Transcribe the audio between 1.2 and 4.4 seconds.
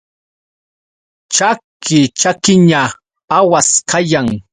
Chaki chakiña awas kayan.